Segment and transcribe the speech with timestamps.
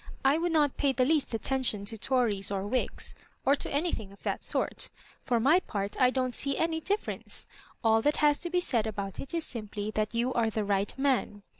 [0.25, 3.13] I would not pay the least attention to Tories or Whigs,
[3.45, 4.89] or anything of that sort
[5.25, 7.45] For my part I don't see any difference.
[7.83, 10.91] All that has to be said about ik is simply that you are the right
[10.97, 11.43] man.